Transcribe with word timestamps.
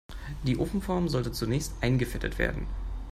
Die 0.41 0.57
Ofenform 0.57 1.09
sollte 1.09 1.31
zunächst 1.31 1.73
eingefettet 1.81 2.39
werden. 2.39 2.65